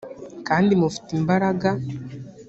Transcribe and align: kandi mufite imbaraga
kandi 0.47 0.71
mufite 0.81 1.09
imbaraga 1.19 1.69